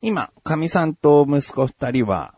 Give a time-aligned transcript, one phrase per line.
[0.00, 2.34] 今、神さんと息子二人は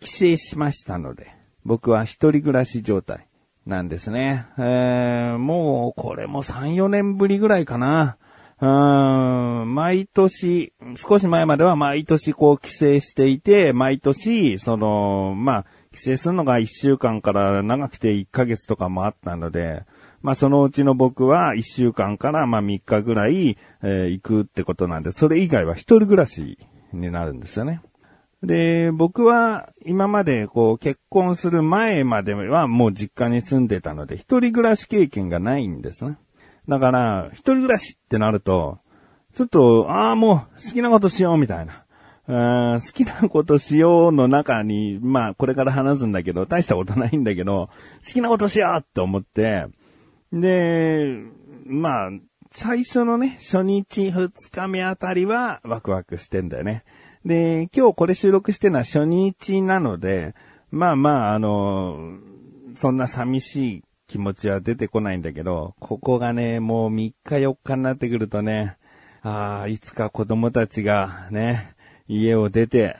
[0.00, 1.32] 帰省しましたので、
[1.64, 3.28] 僕は一人暮らし状態
[3.66, 4.46] なんですね。
[4.58, 8.16] えー、もうこれも3、4年ぶりぐらいかな。
[8.60, 19.84] うん、毎年、少し前までは毎年こう帰省していて、毎年、その、まあ、帰省するのが1週間から長くて1ヶ月とかもあったので、
[20.20, 26.58] まあそのうちの僕は1週間からまあ3日ぐらい、えー行くってことなんで、それ以外は一人暮らし
[26.92, 27.80] になるんですよね。
[28.42, 36.18] で、僕は今までこう結婚する前まではもう実家に住んでたので、一人暮らし経験がないんですね。
[36.68, 38.78] だから、一人暮らしってなると、
[39.34, 41.84] ちょっと、ああ、もう好きなことしようみたいな。
[42.30, 47.70] あ好きなことしようの中に、まあこれから話すんだけど、大したことないんだけど、
[48.06, 49.66] 好きなことしようって思って、
[50.32, 51.16] で、
[51.64, 52.10] まあ、
[52.50, 56.84] 最初のね、初日、二日目あたりはワクワクしてんだよね。
[57.24, 60.34] で、今日これ収録してるのは初日なので、
[60.70, 62.18] まあまあ、あの、
[62.74, 68.76] そんな寂しい気持ちは出てこないんだけど、ここがね、もう3日4日になってくるとね、
[69.22, 71.74] ああ、いつか子供たちがね、
[72.06, 72.96] 家を出て、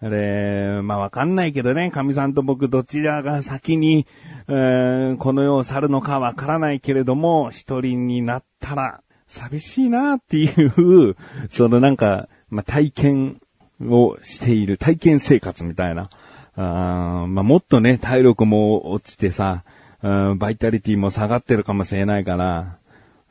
[0.00, 4.06] あれ、まあわかんないけどね、神さんと僕どちらが先に、
[4.48, 11.16] えーこの世を去るのかわからないけれども、一人になったら寂しいなっていう、
[11.50, 13.40] そのなんか、まあ体験
[13.80, 16.10] をしている、体験生活みたいな。
[16.56, 19.64] あまあもっとね、体力も落ちてさ、
[20.02, 22.78] バイタリティも下がってるかもしれないから、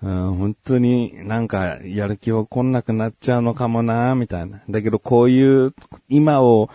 [0.03, 4.61] うん、本当になんかやる気起こんなくなっちゃうのかもな、みたいな。
[4.69, 5.73] だけどこういう
[6.09, 6.69] 今を、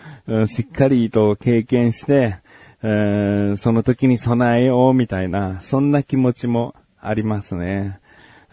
[0.47, 2.39] しっかりと経験して、
[2.81, 8.01] うんその時に備えよう、みたいな、そんな気持ちもありますね。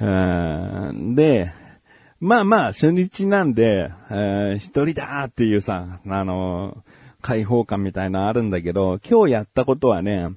[0.02, 1.53] うんで、
[2.19, 6.84] まあまあ、初日なんで、えー一人だっていうさ、あの
[7.22, 10.31] 解放感みたいなのあるんだけど、今日やったことはね、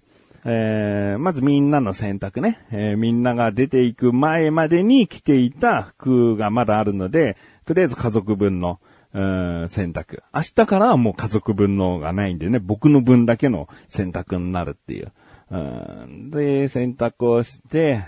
[0.50, 7.36] えーまずみんなの選択ね、えーみんなが出ていく前までに着ていた服がまだあるので、
[7.66, 8.80] とりあえず家族分の、
[9.12, 10.22] うん選択。
[10.34, 15.12] 明日からはもう家族分のがないんでね、僕の分だけの選択になるっていう。
[15.50, 18.04] うんで、選択をして、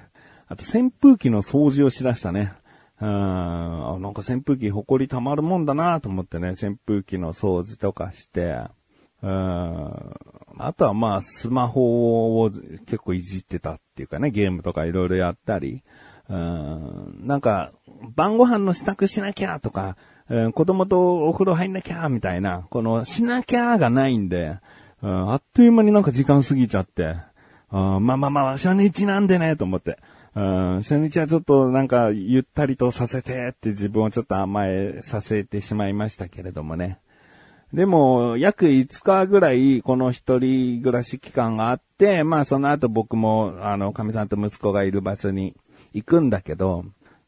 [0.49, 2.53] あと扇風機の掃除をしだしたね。
[3.01, 8.59] うん、なんか扇風機埃溜まるもんだなと思ってね、扇風機の掃除とかして、
[9.23, 10.15] うん、
[10.67, 15.83] あとはまあスマホを結構いじってたっていうかね、ゲームとかいろいろやったり、
[16.29, 17.73] うん、なんか
[18.15, 19.97] 晩ご飯の支度しなきゃとか、
[20.29, 24.59] うん子供とお風呂入んなきゃみたいな、このしなきゃがないんで、
[25.03, 27.17] うん、あっという間になんか時間過ぎちゃって、
[27.73, 29.99] うんまあまあまあ、初日なんでね、と思って。
[30.37, 37.01] うん、初日はちょっとなんかゆったりとさせてって自分をちょっと甘えさせてしまいましたけれどもね。
[37.73, 45.55] でも、約5日ぐらい、この一人暮らし期間があって、まあその後僕も、あの、神さんと息子がいる場所に
[45.93, 46.85] 行くんだけど、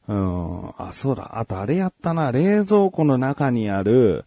[0.09, 4.25] うん、あ、そうだ、あとあれやったな、冷蔵庫の中にある、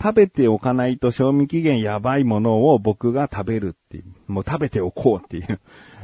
[0.00, 5.60] 食べておかないと賞味期限やばいものを僕が食べるっていう、もう食べておこうっていう。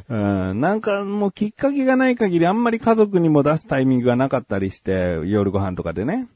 [0.07, 0.15] う
[0.53, 6.29] ん、なんかもうきっかけがない限りあんまり家族にも出すタイミングがなかったりして、夜ご飯とかでね。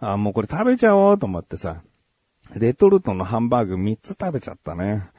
[0.00, 1.82] あ、もうこれ食べちゃおうと思ってさ。
[2.54, 5.10] レトルトのハンバーグ3つ食べちゃったね。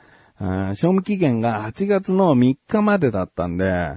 [0.76, 3.96] 賞味期限が8月の3日までだったんで、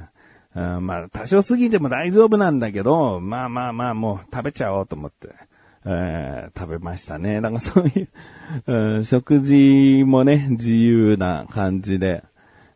[0.54, 5.34] まあ多少過ぎても大丈夫なんだけど、まあまあまあもう食べちゃおうと思って、
[5.84, 7.40] え食べましたね。
[7.40, 12.24] だからそういう、食事もね、自由な感じで、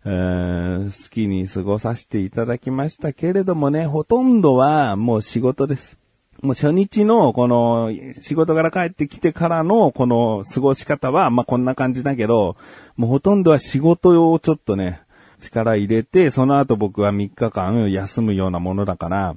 [0.05, 6.00] え好きに過ごさせていただきましたけれどもね、ほとんどはもう仕事です。
[6.43, 12.57] もう初日のこの仕事から帰ってきてからのこの過ごし方はまあこんな感じだけど、
[12.97, 15.03] もうほとんどは仕事をちょっとね、
[15.41, 19.35] 力入れて、その後僕は3日間休むようなものだから、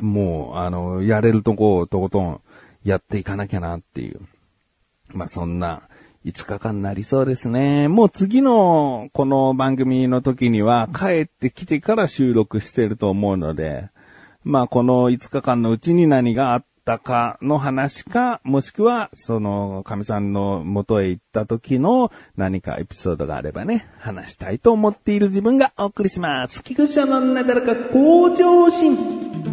[0.00, 2.40] もうあの、やれるとこをとことん
[2.84, 4.20] やっていかなきゃなっていう。
[5.12, 5.82] まあそんな
[6.24, 7.88] 5日間になりそうですね。
[7.88, 13.90] もう次のこの番組の時には帰ってきてから収録してると思うので、
[14.44, 26.62] まあこの5日間のうちに何があったかの話か、もしくはその神さんの元へ行った時の何かエピソードがあればね、話したいと思っている自分がお送りします。
[26.62, 29.49] 菊池のなだらか向上心。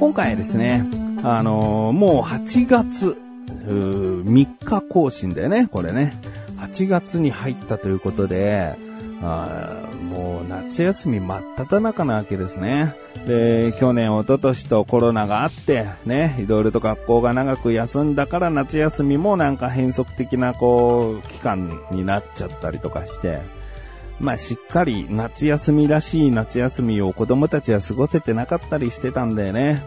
[0.00, 0.86] 今回ですね、
[1.22, 3.18] あのーもう8月
[3.66, 6.18] 3日更新だよね、これね。
[6.56, 8.76] 8月に入ったということで、
[9.22, 12.94] あもう夏休み真っ只中なわけですね。
[13.26, 23.40] で、去年、一昨年とコロナがあって、ね、いろいろと学校が長く休んだから夏休みもなんか変則的なこう、期間になっちゃったりとかして、
[24.20, 29.82] まあしっかり夏休みらしい夏休みを子供たちは過ごせてなかったりしてたんだよね。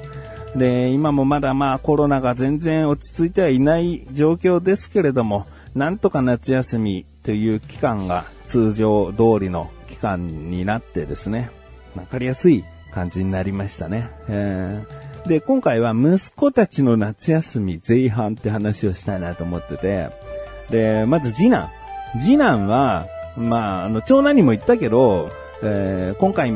[0.55, 5.45] で、今もまだまあコロナが全然落ち着いてはいない状況ですけれども、
[5.75, 11.49] なんとか夏休みという期間が通常通りの期間になってですね、
[11.95, 14.09] わかりやすい感じになりましたね。
[14.29, 20.09] えー、で、今回は息子たちの夏休み前半って話をしたいなと思ってて、
[20.69, 21.69] で、まず次男。
[22.19, 23.07] 次男は、
[23.37, 25.31] まあ、あの、長男にも言ったけど、
[25.61, 26.51] えー、今回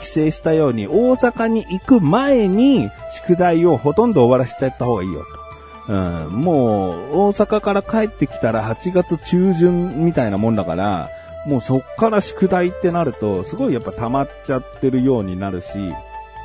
[0.00, 5.46] 帰省したように大阪に行く前に宿題をほとんど終わらせちゃった方がいいよと。
[5.88, 5.96] う
[6.28, 11.10] ん、もう大阪から帰ってきたら8月中旬みたいなもんだから、
[11.46, 15.68] もうそっから宿題ってなると、すごいやっぱ溜まっちゃってるようになるし、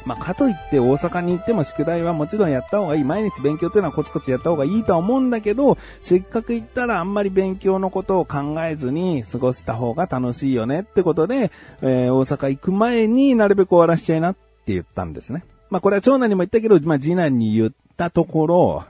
[0.06, 3.03] まあ、かといって大阪に行っても宿題はもちろんやった方がいい。
[3.03, 11.51] 毎日勉強っていうのはコツコツやった方がいいとは思うんだけど、せっかく行ったらあんまり勉強のことを考えずに過ごした方が楽しいよねってことで、
[11.81, 15.44] えー、大阪行く前になるべく終わらしちゃいなって言ったんですね。
[15.69, 18.86] まあ、これは長男にも言ったけど、まあ、次男に言ったところ、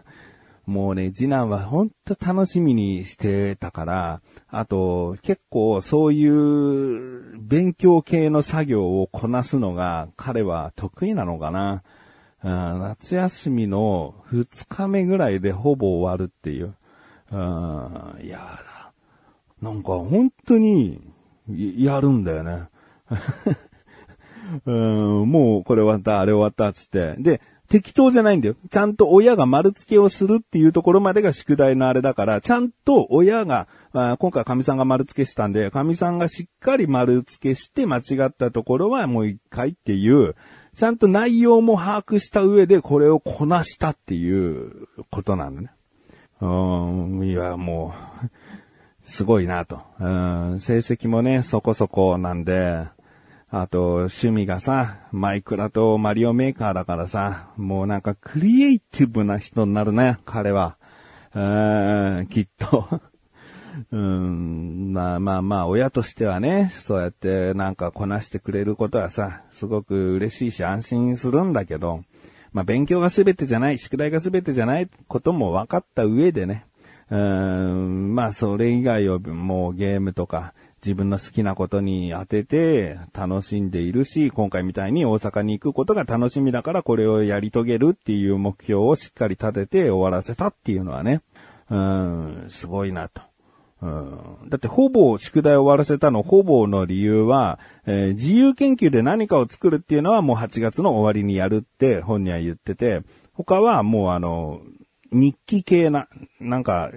[0.66, 11.84] もうね、次男はほんと楽しみにしてたから、あと、結構そういう勉強系の作業をこなすのが彼は得意なのかな。
[12.44, 16.75] うん、夏休みの2日目ぐらいでほぼ終わるっていう。
[17.31, 18.60] うん、いや、
[19.62, 21.02] なんか本当に
[21.48, 22.69] やるんだよね。
[24.66, 27.16] うん、もうこれ終わった、あれ終わったっつって。
[27.19, 27.42] で、
[27.72, 28.56] 適当じゃないんだよ。
[28.70, 40.36] ちゃんと親が丸付けをするっていうところまでが宿題のあれだから、ちゃんと親が、あ今回神さんが丸付けしたんで、神さんがしっかり丸付けして間違ったところはもう一回っていう、
[40.76, 45.72] ちゃんと内容も把握した上でこれをこなしたっていうことなのね。
[46.42, 48.30] うん、いや、もう、
[49.06, 49.80] すごいなと。
[49.98, 50.10] う
[50.56, 52.86] ん、成績もね、そこそこなんで、
[53.53, 60.77] あと、趣味がさ、マイクラとマリオメーカーだからさ、もうなんかクリエイティブな人になるね、彼は。
[61.36, 63.01] うーん、きっと。
[63.92, 72.06] うん、まあまあまあ、親としてはね、そうやってなんかこなしてくれることはさ、すごく嬉しいし安心するんだけど、
[72.53, 76.65] まあ勉強が全てじゃない、宿題が全てじゃないことも分かった上でね、
[77.09, 80.53] うん、まあそれ以外をもうゲームとか、
[80.83, 91.22] 自分の好きなことに当てて楽しんでいるし、今回みたいに大阪に行くことが楽しみだからこれをやり遂げるっていう目標をしっかり立てて終わらせたっていうのはね、
[91.69, 93.22] うん、すごいなと。
[93.81, 103.01] うん、だってほぼ宿題終わらせたのほぼの理由は、えー、自由研究で何かを作るっていうのはもう8月の終わりにやるって本には言ってて、
[103.34, 104.62] 他はもうあの、
[105.12, 106.08] 日記系な、
[106.40, 106.92] なんか、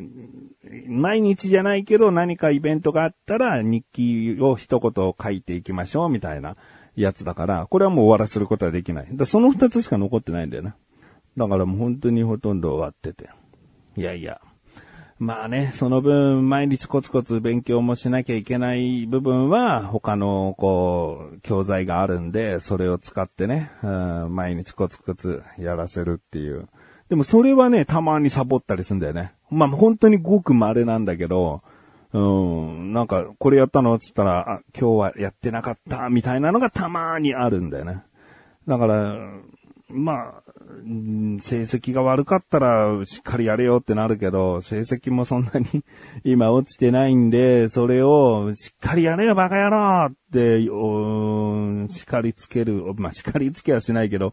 [0.87, 6.57] 毎日じゃないけど何かイベントがあったら日記を一言書いていきましょうみたいな
[6.97, 9.09] やつだから、これはもう終わらせることはできない。
[9.13, 10.77] だその二つしか残ってないんだよな。
[11.37, 13.31] だからもう本当にほとんど終わってて。
[13.97, 14.41] いやいや。
[15.19, 23.89] まあね、その分、毎日コツコツ勉強もしなきゃいけない部分は、他の、こう、教材があるんで、それを使ってね、う
[24.27, 26.69] ん、毎日コツコツやらせるっていう。
[27.15, 29.35] でもそれはね、たまにサボったりするんだよね。
[29.49, 31.63] まあ、本当にごく稀なんだけど、
[32.13, 33.97] うん、なんか、これやったの？
[34.01, 38.03] つったら、あ、今日はやってなかった、みたいなのがたまにあるんだよね。
[38.67, 39.17] だから、
[39.95, 40.43] まあ、
[41.41, 45.85] 成績が悪かったらしっかりやれよってなるけど、成績もそんなに
[46.25, 50.61] 今落ちてないんで、それをしっかりやれよバカ野郎って、
[51.93, 54.33] 叱りつける、まあ、叱りつけはしないけど、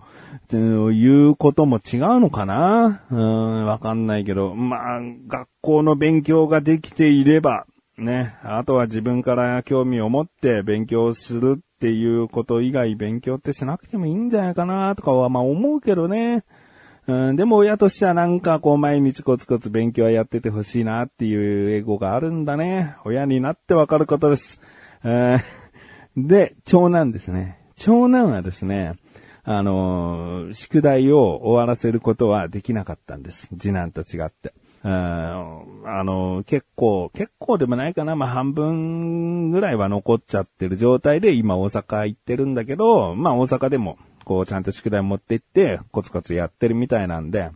[0.52, 3.04] いうことも違うのかな？
[3.12, 7.66] うん、わかんないけど、まあ、学校の勉強ができていれば、
[7.98, 16.44] ね、あとは自分から興味を持って勉強するっていうこと以外勉強ってしなくてもいいんじゃないかなとかはまあ思うけどね。
[17.08, 22.98] うん、でも親としてはなんかこう毎日コツコツ勉強はやっててほしいなっていうエゴがあるんだね。
[23.04, 24.62] 親になってわかることです。
[26.16, 27.58] で、長男ですね。
[27.76, 28.94] 長男はですね、
[29.44, 33.48] あのー、宿題を終わらせることはできなかったんです。
[33.58, 34.54] 次男と違って。
[34.84, 38.16] あの、結構、結構でもないかな。
[38.16, 47.50] まあ、半分ぐらいは残っちゃってる状態で今大阪行ってるんだけど、まあ、大阪でも、こう、ちゃんと宿題持って行って、コツコツやってるみたいなんで、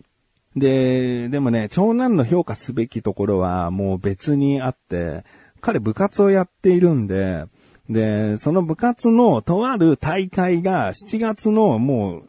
[0.55, 5.23] で、でもね、長男の評価すべきところはもう別にあって、
[5.59, 7.45] 彼部活をやっているんで、
[7.89, 12.25] で、その部活のとある大会が7月のもう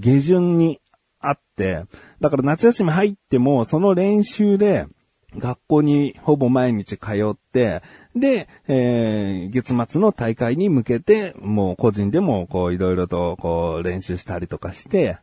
[0.00, 0.80] 下旬に
[1.20, 1.84] あって、
[2.20, 4.86] だから夏休み入ってもその練習で
[5.36, 7.82] 学校にほぼ毎日通って、
[8.16, 15.18] で、えー月末の大会に向けて、もう個人でもこういろいろとこう練習したりとかして、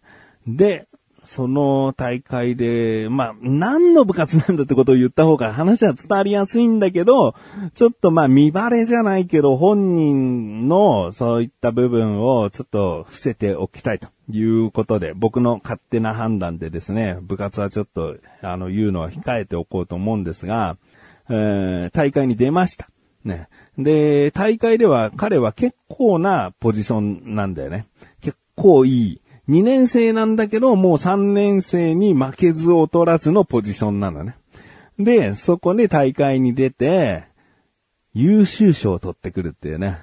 [0.48, 0.88] で、
[1.28, 7.36] その大会で、まあ、何の部活なんだってことを言った方が話は伝わりやすいんだけど、
[7.76, 14.08] ちょっとまあ見バレじゃないけど、本人のそういった部分をちょっと伏せておきたいと。
[14.30, 20.78] いうことで、僕の勝手な判断でですね、部活はちょっと、あの、言うのは控えておこうと思うんですが、
[21.30, 22.90] えー大会に出ました。
[23.24, 23.48] ね。
[23.78, 27.86] で、大会では彼は結構なポジションなんだよね。
[28.22, 29.22] 結構いい。
[29.50, 34.36] 2年生なんだけど、もう3年生に負けず劣らずのポジションなのね。
[35.00, 37.26] で、そこで大会に出て、
[38.14, 40.00] 優秀賞を取ってくるっていうね。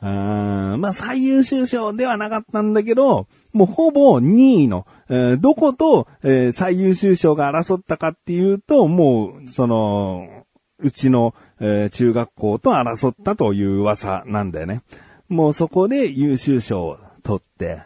[0.00, 10.44] あーまあ、最優秀賞ではなかったんだけど、もうほぼ2位の、えーどこと、えー最優秀賞が争ったかっていうと、もう、その、
[10.80, 14.82] うちの、えー中学校と争ったという噂なんだよね。
[15.28, 17.82] もうそこで優秀賞を取って、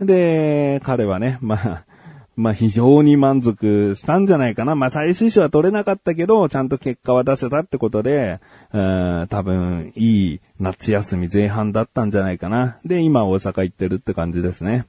[0.00, 1.84] で、彼はね、まあ、
[2.34, 4.74] まあ非常に満足したんじゃないかな。
[4.74, 8.40] まあ最終賞は取れなかったけど、ちゃんと結果は出せたってことで、
[8.72, 12.78] うん多分いい夏休み前半だったんじゃないかな。
[12.84, 14.86] で、今大阪行ってるって感じですね。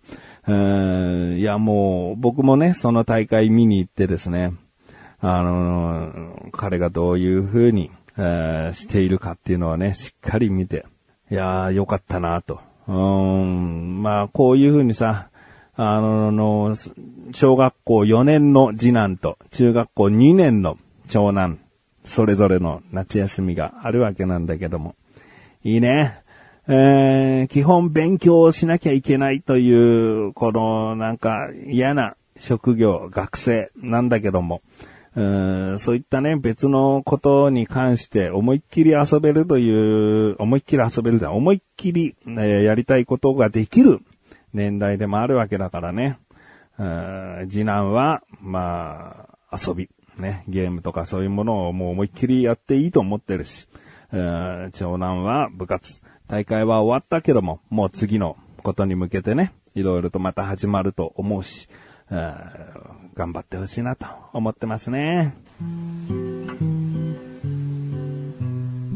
[0.47, 4.53] うんいやもう僕もね、その大会見に行ってですね、
[5.19, 10.85] あの彼がどういう風に、しているかっていうのはね、しっかり見て、
[11.31, 12.59] いやー、よかったなと。
[12.87, 15.29] うん、まあ、こういう風にさ、
[15.75, 16.75] あの、
[17.33, 20.77] 小学校4年の次男と中学校2年の
[21.07, 21.59] 長男、
[22.05, 24.95] それぞれの夏休みがあるわけなんだけども。
[25.63, 26.19] いいね。
[26.67, 34.61] えー、基本勉強をしなきゃいけないという、このなんか嫌な職業、学生なんだけども、
[35.15, 44.01] うんそういったね、別のことに関して思いっきり遊べるという、思いっきり遊べるじゃん、思いっきり、えーやりたいことができる
[44.53, 46.17] 年代でもあるわけだからね。
[46.77, 53.67] うん次男は、まあ、遊び、ね、ゲームとかそういうものをもう思いっきりやっていいと思ってるし、
[54.11, 61.67] うん長男は部活、大会は終わったけども、もう次のことに向けてね、いろいろとまた始まると思うし、
[62.09, 62.33] うん
[63.15, 65.35] 頑張ってほしいなと思ってますね。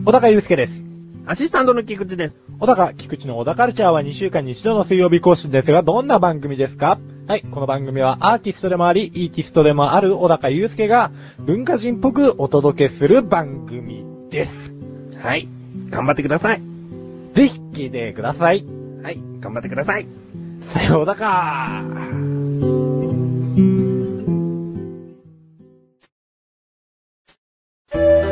[0.06, 0.97] 小高祐介です。
[1.30, 2.42] アシスタントの菊池です。
[2.58, 7.00] 小高、菊池の小高カルチャーは2週間に1度の水曜日更新ですが、どんな番組ですか？
[7.28, 14.72] はい、この番組はアーティストでもあり、イーティストでもある小高祐介が文化人っぽくお届けする番組です。
[15.22, 15.50] はい。
[15.90, 16.62] 頑張ってください。
[17.34, 18.66] ぜひ聞いてください。
[19.04, 19.20] はい。
[19.42, 20.08] 頑張ってください。
[20.62, 21.84] さようだか
[27.94, 28.27] エ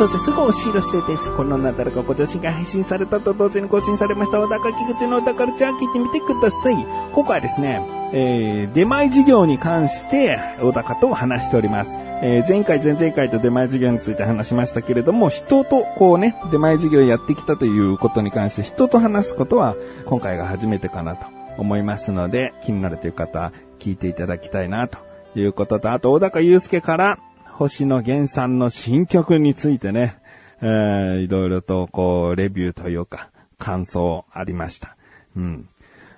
[0.00, 1.30] そしてすぐお知らせです。
[1.36, 6.86] このなだらかご女子が配信されたと同時に更新されました小高菊池の小高ルチャー聞いてみてください。
[7.12, 11.98] 今回はですね、えー、出前事業に関して小高と話しております。
[12.22, 19.76] えー、前回前々回と出前事業について話しましたけれども、人とこうね、出前事業やってきたということに関して人と話すことは
[20.06, 21.26] 今回が初めてかなと
[21.58, 24.96] 思いますので、気になるという方は聞いていただきたいなと
[25.34, 27.18] いうことと、あと小高祐介から
[27.60, 30.16] 星野源さんの新曲についてね、
[30.62, 34.96] えー、いろいろとこう、レビューというか、感想ありました。
[35.36, 35.68] うん。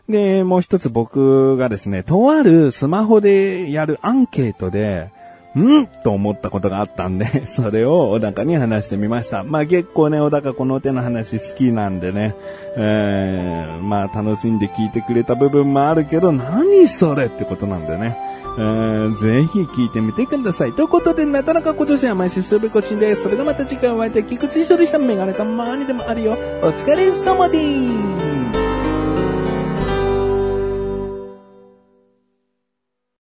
[0.08, 5.10] で、もう一つ僕がですね、とあるスマホでやるアンケートで、
[5.58, 5.88] ん？
[6.04, 9.42] と思ったことがあったんで、 それを小高に話してみました。
[9.42, 12.36] まあ結構ね、小高この手の話好きなんでね、
[12.76, 18.31] えー、まあ楽しんで聞いてくれた部分もあるけど、何それってことなんでね。
[18.56, 20.72] ぜひ聞いてみてください。
[20.72, 23.22] ということで、なかなか今年は毎週すべこちんです。
[23.22, 26.32] それではまた次回お会いでき、菊池処理したメガネたまにでもあるよ。
[26.62, 28.31] お疲れ様です。